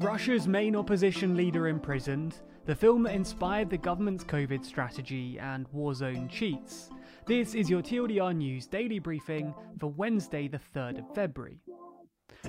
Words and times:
Russia's 0.00 0.48
main 0.48 0.76
opposition 0.76 1.36
leader 1.36 1.68
imprisoned, 1.68 2.36
the 2.64 2.74
film 2.74 3.02
that 3.02 3.14
inspired 3.14 3.68
the 3.68 3.76
government's 3.76 4.24
COVID 4.24 4.64
strategy, 4.64 5.38
and 5.38 5.70
Warzone 5.72 6.26
cheats. 6.30 6.88
This 7.26 7.54
is 7.54 7.68
your 7.68 7.82
TLDR 7.82 8.34
News 8.34 8.66
daily 8.66 8.98
briefing 8.98 9.54
for 9.78 9.88
Wednesday, 9.88 10.48
the 10.48 10.60
3rd 10.74 11.00
of 11.00 11.14
February. 11.14 11.58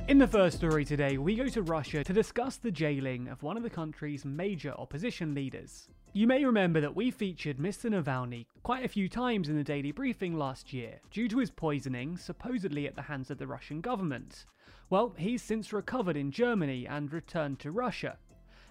In 0.08 0.18
the 0.18 0.28
first 0.28 0.60
story 0.60 0.86
today, 0.86 1.18
we 1.18 1.36
go 1.36 1.50
to 1.50 1.62
Russia 1.62 2.06
to 2.06 2.14
discuss 2.14 2.56
the 2.56 2.72
jailing 2.72 3.28
of 3.28 3.44
one 3.44 3.58
of 3.58 3.64
the 3.64 3.70
country's 3.70 4.24
major 4.24 4.72
opposition 4.78 5.36
leaders. 5.36 5.90
You 6.14 6.28
may 6.28 6.44
remember 6.44 6.82
that 6.82 6.94
we 6.94 7.10
featured 7.10 7.56
Mr. 7.56 7.90
Navalny 7.90 8.46
quite 8.64 8.84
a 8.84 8.90
few 8.90 9.08
times 9.08 9.48
in 9.48 9.56
the 9.56 9.64
daily 9.64 9.94
briefing 9.94 10.38
last 10.38 10.74
year 10.74 11.00
due 11.10 11.30
to 11.30 11.38
his 11.38 11.52
poisoning, 11.52 12.18
supposedly 12.18 12.86
at 12.86 12.96
the 12.96 13.04
hands 13.04 13.32
of 13.32 13.38
the 13.38 13.48
Russian 13.48 13.80
government. 13.80 14.46
Well, 14.90 15.16
he's 15.18 15.42
since 15.42 15.72
recovered 15.72 16.18
in 16.18 16.30
Germany 16.30 16.86
and 16.86 17.14
returned 17.14 17.60
to 17.60 17.72
Russia. 17.72 18.18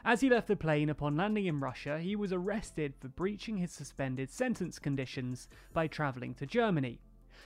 As 0.05 0.21
he 0.21 0.29
left 0.29 0.49
the 0.49 0.57
plane 0.57 0.91
upon 0.91 1.17
landing 1.17 1.47
in 1.47 1.61
Russia, 1.61 1.99
he 1.99 2.15
was 2.15 2.31
arrested 2.31 2.93
for 3.01 3.09
breaching 3.09 3.57
his 3.57 3.73
suspended 3.73 4.29
sentence 4.29 4.79
conditions 4.79 5.49
by 5.73 5.87
travelling 5.87 6.35
to 6.35 6.47
Germany. 6.47 7.01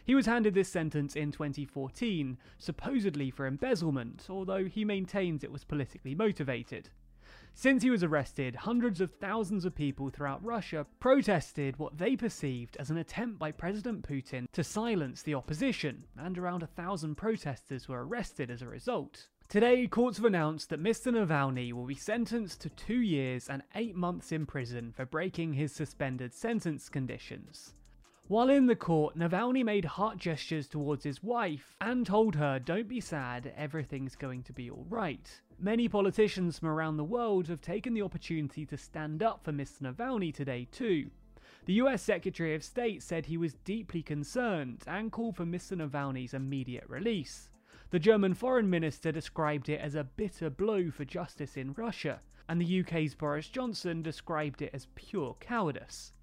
He 0.05 0.17
was 0.17 0.27
handed 0.27 0.55
this 0.55 0.69
sentence 0.69 1.15
in 1.15 1.31
2014, 1.31 2.37
supposedly 2.59 3.31
for 3.31 3.47
embezzlement, 3.47 4.27
although 4.29 4.65
he 4.65 4.85
maintains 4.85 5.45
it 5.45 5.53
was 5.53 5.63
politically 5.63 6.17
motivated. 6.17 6.91
Since 7.57 7.85
he 7.85 7.91
was 7.91 8.03
arrested, 8.03 8.57
hundreds 8.57 9.01
of 9.01 9.15
thousands 9.15 9.65
of 9.65 9.77
people 9.77 10.11
throughout 10.11 10.45
Russia 10.45 10.87
protested 10.99 11.79
what 11.79 11.97
they 11.97 12.17
perceived 12.17 12.77
as 12.79 12.91
an 12.91 12.99
attempt 12.99 13.39
by 13.39 13.53
President 13.53 14.07
Putin 14.07 14.51
to 14.53 14.65
silence 14.65 15.23
the 15.23 15.35
opposition, 15.35 16.05
and 16.19 16.37
around 16.37 16.65
a 16.65 16.67
thousand 16.67 17.15
protesters 17.15 17.89
were 17.89 18.05
arrested 18.05 18.51
as 18.51 18.61
a 18.61 18.67
result. 18.67 19.29
Today, 19.49 19.87
courts 19.87 20.17
have 20.17 20.27
announced 20.27 20.69
that 20.71 20.83
Mr. 20.83 21.13
Navalny 21.13 21.73
will 21.73 21.87
be 21.87 21.95
sentenced 21.95 22.61
to 22.63 22.71
two 22.71 23.01
years 23.01 23.49
and 23.49 23.63
eight 23.77 23.95
months 23.95 24.33
in 24.33 24.47
prison 24.47 24.93
for 24.93 25.07
breaking 25.07 25.53
his 25.53 25.73
suspended 25.73 26.35
sentence 26.35 26.89
conditions. 26.89 27.75
While 28.27 28.49
in 28.49 28.65
the 28.65 28.75
court, 28.75 29.19
Navalny 29.19 29.63
made 29.63 29.85
heart 29.85 30.17
gestures 30.17 30.67
towards 30.67 31.05
his 31.05 31.23
wife 31.23 31.77
and 31.83 32.07
told 32.07 32.37
her, 32.37 32.59
Don't 32.59 32.89
be 32.89 32.99
sad, 32.99 33.53
everything's 33.55 34.17
going 34.17 34.43
to 34.45 34.53
be 34.55 34.71
alright. 34.71 35.43
Many 35.59 35.91
politicians 35.91 36.59
from 36.59 36.69
around 36.69 36.97
the 36.97 37.05
world 37.05 37.49
have 37.49 37.61
taken 37.61 37.93
the 37.93 38.01
opportunity 38.01 38.65
to 38.65 38.79
stand 38.79 39.23
up 39.23 39.45
for 39.45 39.53
Mr. 39.53 39.83
Navalny 39.83 40.33
today, 40.33 40.67
too. 40.73 41.11
The 41.67 41.75
US 41.75 42.01
Secretary 42.03 42.55
of 42.55 42.65
State 42.65 43.03
said 43.03 43.27
he 43.27 43.37
was 43.37 43.57
deeply 43.63 44.03
concerned 44.03 44.85
and 44.87 45.13
called 45.13 45.37
for 45.37 45.45
Mr. 45.45 45.77
Navalny's 45.77 46.33
immediate 46.33 46.89
release. 46.89 47.51
The 47.91 47.99
German 47.99 48.33
Foreign 48.33 48.71
Minister 48.71 49.13
described 49.13 49.69
it 49.69 49.83
as 49.83 49.95
a 49.95 50.05
bitter 50.05 50.49
blow 50.49 50.91
for 50.91 51.05
justice 51.05 51.59
in 51.59 51.75
Russia, 51.75 52.23
and 52.49 52.59
the 52.59 52.81
UK's 52.81 53.15
Boris 53.15 53.51
Johnson 53.51 54.01
described 54.01 54.63
it 54.63 54.71
as 54.73 54.89
pure 54.95 55.37
cowardice. 55.41 56.15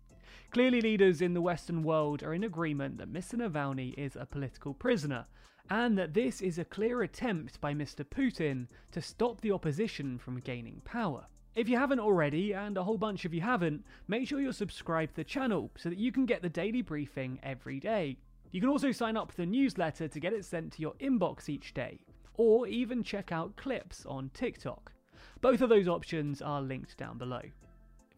Clearly, 0.52 0.82
leaders 0.82 1.22
in 1.22 1.34
the 1.34 1.42
Western 1.42 1.84
world 1.84 2.24
are 2.24 2.34
in 2.34 2.44
agreement 2.44 2.98
that 2.98 3.12
Mr. 3.12 3.36
Navalny 3.36 3.94
is 3.98 4.16
a 4.16 4.26
political 4.26 4.74
prisoner, 4.74 5.26
and 5.70 5.98
that 5.98 6.14
this 6.14 6.42
is 6.42 6.58
a 6.58 6.66
clear 6.66 7.02
attempt 7.02 7.62
by 7.62 7.74
Mr. 7.74 8.04
Putin 8.04 8.68
to 8.92 9.02
stop 9.02 9.42
the 9.42 9.52
opposition 9.52 10.18
from 10.18 10.40
gaining 10.40 10.82
power. 10.84 11.26
If 11.56 11.68
you 11.68 11.78
haven't 11.78 12.00
already, 12.00 12.54
and 12.54 12.78
a 12.78 12.84
whole 12.84 12.98
bunch 12.98 13.26
of 13.26 13.34
you 13.34 13.42
haven't, 13.42 13.86
make 14.08 14.28
sure 14.28 14.40
you're 14.40 14.54
subscribed 14.54 15.12
to 15.12 15.16
the 15.18 15.24
channel 15.24 15.70
so 15.78 15.90
that 15.90 15.98
you 15.98 16.12
can 16.12 16.26
get 16.26 16.42
the 16.42 16.50
daily 16.50 16.82
briefing 16.82 17.40
every 17.44 17.80
day. 17.80 18.18
You 18.52 18.62
can 18.62 18.70
also 18.70 18.92
sign 18.92 19.18
up 19.18 19.32
for 19.32 19.38
the 19.38 19.46
newsletter 19.46 20.08
to 20.08 20.20
get 20.20 20.34
it 20.34 20.46
sent 20.46 20.74
to 20.74 20.82
your 20.82 20.94
inbox 20.96 21.50
each 21.50 21.74
day, 21.74 22.00
or 22.36 22.68
even 22.68 23.04
check 23.04 23.32
out 23.32 23.56
clips 23.56 24.06
on 24.06 24.32
TikTok. 24.34 24.92
Both 25.42 25.62
of 25.62 25.70
those 25.70 25.88
options 25.88 26.42
are 26.42 26.62
linked 26.62 26.98
down 26.98 27.18
below. 27.18 27.42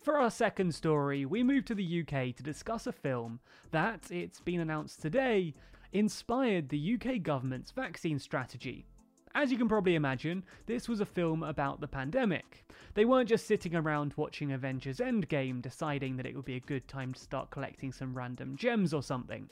For 0.04 0.18
our 0.18 0.30
second 0.30 0.76
story, 0.76 1.26
we 1.26 1.44
move 1.44 1.64
to 1.64 1.74
the 1.74 2.02
UK 2.02 2.36
to 2.36 2.44
discuss 2.44 2.88
a 2.88 2.92
film 2.92 3.40
that, 3.72 4.12
it's 4.12 4.42
been 4.42 4.60
announced 4.60 5.02
today, 5.02 5.54
inspired 5.94 6.68
the 6.68 6.96
UK 6.96 7.24
government's 7.24 7.72
vaccine 7.72 8.20
strategy. 8.20 8.86
As 9.34 9.50
you 9.50 9.58
can 9.58 9.70
probably 9.70 9.96
imagine, 9.96 10.44
this 10.66 10.90
was 10.90 11.00
a 11.00 11.06
film 11.06 11.42
about 11.42 11.80
the 11.80 11.88
pandemic. 11.88 12.66
They 12.96 13.06
weren't 13.06 13.30
just 13.30 13.48
sitting 13.48 13.78
around 13.78 14.14
watching 14.18 14.52
Avengers 14.52 14.98
Endgame 14.98 15.62
deciding 15.62 16.18
that 16.18 16.26
it 16.26 16.36
would 16.36 16.44
be 16.44 16.58
a 16.58 16.60
good 16.60 16.86
time 16.90 17.14
to 17.14 17.22
start 17.22 17.50
collecting 17.50 17.94
some 17.94 18.14
random 18.14 18.58
gems 18.58 18.94
or 18.94 19.04
something. 19.04 19.50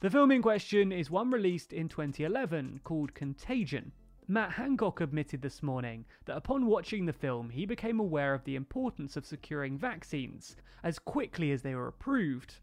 The 0.00 0.10
film 0.10 0.32
in 0.32 0.42
question 0.42 0.90
is 0.90 1.08
one 1.08 1.30
released 1.30 1.72
in 1.72 1.88
2011 1.88 2.80
called 2.82 3.14
Contagion, 3.14 3.92
Matt 4.26 4.52
Hancock 4.52 5.02
admitted 5.02 5.42
this 5.42 5.62
morning 5.62 6.06
that 6.24 6.38
upon 6.38 6.64
watching 6.64 7.04
the 7.04 7.12
film, 7.12 7.50
he 7.50 7.66
became 7.66 8.00
aware 8.00 8.32
of 8.32 8.42
the 8.44 8.56
importance 8.56 9.18
of 9.18 9.26
securing 9.26 9.76
vaccines 9.76 10.56
as 10.82 10.98
quickly 10.98 11.52
as 11.52 11.60
they 11.60 11.74
were 11.74 11.88
approved. 11.88 12.56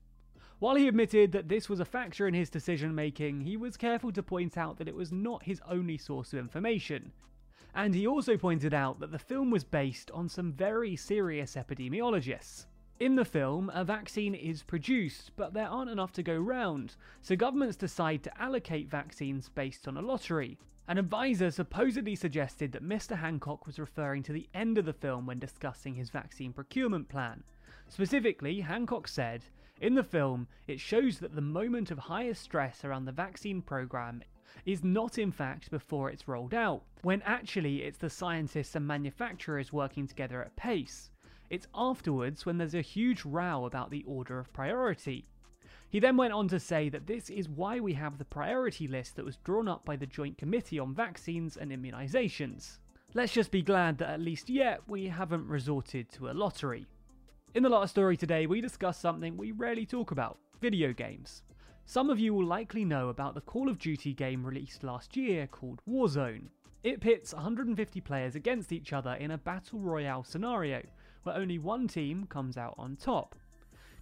While 0.58 0.74
he 0.74 0.88
admitted 0.88 1.32
that 1.34 1.50
this 1.50 1.70
was 1.70 1.80
a 1.80 1.86
factor 1.86 2.28
in 2.28 2.34
his 2.34 2.50
decision 2.50 2.96
making, 2.96 3.42
he 3.42 3.58
was 3.58 3.78
careful 3.78 4.12
to 4.12 4.24
point 4.24 4.58
out 4.58 4.80
that 4.80 4.88
it 4.88 4.96
was 4.96 5.12
not 5.12 5.44
his 5.44 5.62
only 5.70 6.00
source 6.00 6.34
of 6.34 6.40
information. 6.40 7.12
And 7.76 7.94
he 7.94 8.08
also 8.08 8.38
pointed 8.38 8.74
out 8.74 9.00
that 9.00 9.12
the 9.12 9.20
film 9.20 9.52
was 9.52 9.64
based 9.64 10.10
on 10.12 10.30
some 10.30 10.52
very 10.52 10.96
serious 10.96 11.56
epidemiologists. 11.56 12.66
In 13.02 13.16
the 13.16 13.26
film, 13.26 13.72
a 13.74 13.84
vaccine 13.84 14.36
is 14.36 14.62
produced, 14.62 15.32
but 15.36 15.56
there 15.56 15.68
aren't 15.68 15.90
enough 15.90 16.12
to 16.12 16.22
go 16.22 16.38
round, 16.38 16.98
so 17.24 17.36
governments 17.36 17.76
decide 17.76 18.22
to 18.22 18.40
allocate 18.40 18.92
vaccines 18.92 19.50
based 19.50 19.88
on 19.88 19.98
a 19.98 20.04
lottery. 20.04 20.60
An 20.88 21.00
advisor 21.00 21.50
supposedly 21.50 22.16
suggested 22.16 22.72
that 22.74 22.88
Mr. 22.88 23.18
Hancock 23.18 23.66
was 23.66 23.80
referring 23.80 24.22
to 24.22 24.34
the 24.34 24.48
end 24.54 24.78
of 24.78 24.86
the 24.86 24.94
film 24.94 25.26
when 25.26 25.40
discussing 25.40 25.96
his 25.96 26.12
vaccine 26.12 26.54
procurement 26.54 27.10
plan. 27.10 27.44
Specifically, 27.88 28.60
Hancock 28.60 29.08
said, 29.08 29.46
In 29.80 29.96
the 29.96 30.04
film, 30.04 30.48
it 30.68 30.80
shows 30.80 31.18
that 31.22 31.34
the 31.34 31.42
moment 31.42 31.90
of 31.90 31.98
highest 31.98 32.44
stress 32.44 32.86
around 32.86 33.06
the 33.06 33.12
vaccine 33.12 33.64
program 33.64 34.22
is 34.64 34.84
not 34.84 35.18
in 35.18 35.32
fact 35.32 35.72
before 35.72 36.12
it's 36.12 36.28
rolled 36.28 36.54
out, 36.54 36.84
when 37.02 37.24
actually 37.24 37.82
it's 37.82 37.98
the 37.98 38.12
scientists 38.12 38.76
and 38.76 38.86
manufacturers 38.86 39.74
working 39.74 40.06
together 40.06 40.44
at 40.44 40.56
pace. 40.56 41.10
It's 41.52 41.68
afterwards 41.76 42.46
when 42.46 42.58
there's 42.58 42.76
a 42.76 42.82
huge 42.82 43.26
row 43.26 43.66
about 43.66 43.92
the 43.92 44.06
order 44.08 44.40
of 44.40 44.54
priority. 44.54 45.26
He 45.90 46.00
then 46.00 46.16
went 46.16 46.32
on 46.32 46.48
to 46.48 46.62
say 46.62 46.88
that 46.88 47.08
this 47.08 47.30
is 47.30 47.50
why 47.50 47.82
we 47.82 47.92
have 47.96 48.18
the 48.18 48.24
priority 48.24 48.88
list 48.88 49.18
that 49.18 49.26
was 49.26 49.36
drawn 49.36 49.68
up 49.68 49.84
by 49.84 49.98
the 49.98 50.06
Joint 50.06 50.38
Committee 50.38 50.80
on 50.80 50.96
Vaccines 50.96 51.58
and 51.58 51.70
Immunisations. 51.70 52.78
Let's 53.14 53.34
just 53.34 53.52
be 53.52 53.62
glad 53.62 53.98
that 53.98 54.12
at 54.12 54.22
least 54.22 54.50
yet 54.50 54.80
we 54.88 55.10
haven't 55.10 55.46
resorted 55.46 56.10
to 56.14 56.30
a 56.30 56.32
lottery. 56.32 56.86
In 57.54 57.64
the 57.64 57.70
last 57.70 57.90
story 57.90 58.16
today, 58.16 58.46
we 58.46 58.62
discuss 58.62 58.98
something 58.98 59.36
we 59.36 59.52
rarely 59.52 59.86
talk 59.86 60.12
about 60.12 60.38
video 60.62 60.94
games. 60.94 61.44
Some 61.84 62.10
of 62.10 62.18
you 62.18 62.34
will 62.34 62.46
likely 62.46 62.86
know 62.86 63.10
about 63.10 63.36
the 63.36 63.42
Call 63.42 63.68
of 63.68 63.78
Duty 63.78 64.14
game 64.14 64.46
released 64.46 64.86
last 64.86 65.18
year 65.18 65.48
called 65.48 65.82
Warzone. 65.86 66.48
It 66.86 67.02
pits 67.02 67.34
150 67.34 68.00
players 68.00 68.36
against 68.36 68.72
each 68.72 68.94
other 68.94 69.16
in 69.16 69.32
a 69.32 69.38
battle 69.38 69.80
royale 69.80 70.24
scenario, 70.24 70.82
where 71.24 71.36
only 71.36 71.60
one 71.60 71.88
team 71.88 72.26
comes 72.26 72.58
out 72.58 72.76
on 72.78 72.96
top. 72.96 73.36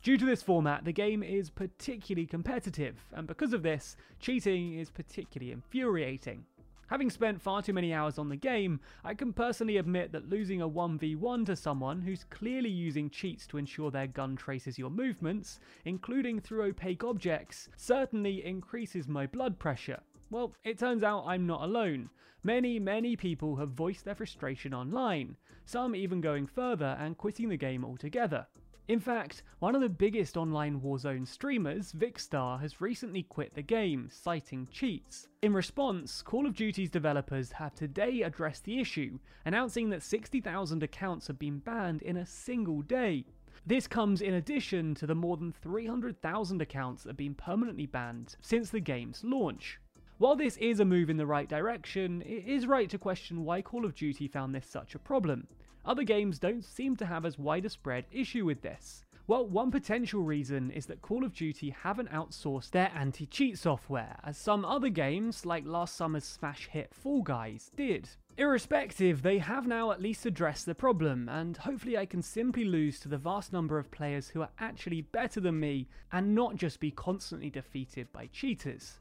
Due 0.01 0.17
to 0.17 0.25
this 0.25 0.41
format, 0.41 0.85
the 0.85 0.93
game 0.93 1.21
is 1.21 1.49
particularly 1.49 2.25
competitive, 2.25 3.05
and 3.11 3.27
because 3.27 3.51
of 3.51 3.63
this, 3.63 3.97
cheating 4.19 4.73
is 4.73 4.89
particularly 4.89 5.51
infuriating. 5.51 6.45
Having 6.89 7.11
spent 7.11 7.41
far 7.41 7.61
too 7.61 7.73
many 7.73 7.93
hours 7.93 8.17
on 8.17 8.29
the 8.29 8.35
game, 8.35 8.79
I 9.03 9.13
can 9.13 9.31
personally 9.31 9.77
admit 9.77 10.11
that 10.11 10.27
losing 10.27 10.61
a 10.61 10.67
1v1 10.67 11.45
to 11.45 11.55
someone 11.55 12.01
who's 12.01 12.23
clearly 12.31 12.69
using 12.69 13.11
cheats 13.11 13.45
to 13.47 13.59
ensure 13.59 13.91
their 13.91 14.07
gun 14.07 14.35
traces 14.35 14.79
your 14.79 14.89
movements, 14.89 15.59
including 15.85 16.39
through 16.39 16.63
opaque 16.63 17.03
objects, 17.03 17.69
certainly 17.77 18.43
increases 18.43 19.07
my 19.07 19.27
blood 19.27 19.59
pressure. 19.59 19.99
Well, 20.31 20.53
it 20.63 20.77
turns 20.77 21.01
out 21.01 21.25
I'm 21.25 21.47
not 21.47 21.63
alone. 21.63 22.11
Many, 22.43 22.77
many 22.77 23.15
people 23.15 23.55
have 23.55 23.69
voiced 23.69 24.05
their 24.05 24.13
frustration 24.13 24.75
online, 24.75 25.35
some 25.65 25.95
even 25.95 26.21
going 26.21 26.45
further 26.45 26.95
and 26.99 27.17
quitting 27.17 27.49
the 27.49 27.57
game 27.57 27.83
altogether. 27.83 28.45
In 28.87 28.99
fact, 28.99 29.41
one 29.57 29.73
of 29.73 29.81
the 29.81 29.89
biggest 29.89 30.37
online 30.37 30.81
Warzone 30.81 31.27
streamers, 31.27 31.93
Vikkstar, 31.93 32.59
has 32.61 32.79
recently 32.79 33.23
quit 33.23 33.55
the 33.55 33.63
game, 33.63 34.07
citing 34.11 34.67
cheats. 34.71 35.27
In 35.41 35.51
response, 35.53 36.21
Call 36.21 36.45
of 36.45 36.55
Duty's 36.55 36.91
developers 36.91 37.51
have 37.51 37.73
today 37.73 38.21
addressed 38.21 38.65
the 38.65 38.79
issue, 38.79 39.17
announcing 39.45 39.89
that 39.89 40.03
60,000 40.03 40.83
accounts 40.83 41.25
have 41.25 41.39
been 41.39 41.57
banned 41.57 42.03
in 42.03 42.17
a 42.17 42.25
single 42.25 42.83
day. 42.83 43.25
This 43.65 43.87
comes 43.87 44.21
in 44.21 44.35
addition 44.35 44.93
to 44.95 45.07
the 45.07 45.15
more 45.15 45.37
than 45.37 45.53
300,000 45.53 46.61
accounts 46.61 47.03
that 47.03 47.09
have 47.09 47.17
been 47.17 47.35
permanently 47.35 47.87
banned 47.87 48.35
since 48.41 48.69
the 48.69 48.79
game's 48.79 49.23
launch. 49.23 49.79
While 50.19 50.35
this 50.35 50.57
is 50.57 50.81
a 50.81 50.85
move 50.85 51.09
in 51.09 51.15
the 51.15 51.25
right 51.25 51.47
direction, 51.47 52.21
it 52.23 52.45
is 52.45 52.67
right 52.67 52.89
to 52.89 52.97
question 52.97 53.45
why 53.45 53.61
Call 53.61 53.85
of 53.85 53.95
Duty 53.95 54.27
found 54.27 54.53
this 54.53 54.67
such 54.67 54.93
a 54.93 54.99
problem. 54.99 55.47
Other 55.85 56.03
games 56.03 56.39
don't 56.39 56.61
seem 56.61 56.97
to 56.97 57.05
have 57.05 57.25
as 57.25 57.39
wide 57.39 57.63
a 57.63 57.69
spread 57.69 58.03
issue 58.11 58.43
with 58.43 58.61
this. 58.61 59.05
Well, 59.27 59.47
one 59.47 59.71
potential 59.71 60.21
reason 60.21 60.71
is 60.71 60.87
that 60.87 61.01
Call 61.01 61.23
of 61.23 61.33
Duty 61.33 61.69
haven't 61.69 62.11
outsourced 62.11 62.71
their 62.71 62.91
anti 62.93 63.27
cheat 63.27 63.57
software, 63.57 64.17
as 64.25 64.37
some 64.37 64.65
other 64.65 64.89
games, 64.89 65.45
like 65.45 65.65
last 65.65 65.95
summer's 65.95 66.25
smash 66.25 66.67
hit 66.67 66.93
Fall 66.93 67.21
Guys, 67.21 67.71
did. 67.77 68.09
Irrespective, 68.37 69.21
they 69.21 69.37
have 69.37 69.67
now 69.67 69.89
at 69.91 70.01
least 70.01 70.25
addressed 70.25 70.65
the 70.65 70.75
problem, 70.75 71.29
and 71.29 71.55
hopefully 71.55 71.97
I 71.97 72.05
can 72.05 72.21
simply 72.21 72.65
lose 72.65 72.99
to 72.99 73.07
the 73.07 73.17
vast 73.17 73.53
number 73.53 73.79
of 73.79 73.89
players 73.89 74.27
who 74.27 74.41
are 74.41 74.51
actually 74.59 74.99
better 74.99 75.39
than 75.39 75.61
me 75.61 75.87
and 76.11 76.35
not 76.35 76.57
just 76.57 76.81
be 76.81 76.91
constantly 76.91 77.49
defeated 77.49 78.11
by 78.11 78.27
cheaters. 78.33 78.99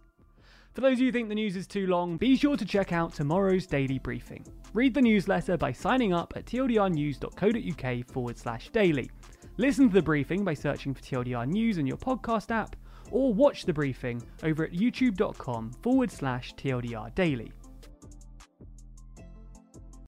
For 0.78 0.82
those 0.82 0.92
of 0.92 1.00
you 1.00 1.06
who 1.06 1.12
think 1.12 1.28
the 1.28 1.34
news 1.34 1.56
is 1.56 1.66
too 1.66 1.88
long, 1.88 2.16
be 2.16 2.36
sure 2.36 2.56
to 2.56 2.64
check 2.64 2.92
out 2.92 3.12
tomorrow's 3.12 3.66
daily 3.66 3.98
briefing. 3.98 4.46
Read 4.74 4.94
the 4.94 5.02
newsletter 5.02 5.56
by 5.56 5.72
signing 5.72 6.14
up 6.14 6.32
at 6.36 6.46
tldrnews.co.uk 6.46 8.06
forward 8.06 8.38
slash 8.38 8.68
daily. 8.68 9.10
Listen 9.56 9.88
to 9.88 9.94
the 9.94 10.00
briefing 10.00 10.44
by 10.44 10.54
searching 10.54 10.94
for 10.94 11.02
TLDR 11.02 11.48
News 11.48 11.78
in 11.78 11.86
your 11.88 11.96
podcast 11.96 12.52
app, 12.52 12.76
or 13.10 13.34
watch 13.34 13.64
the 13.64 13.72
briefing 13.72 14.22
over 14.44 14.66
at 14.66 14.70
youtube.com 14.70 15.72
forward 15.82 16.12
slash 16.12 16.54
TLDR 16.54 17.12
daily. 17.16 17.50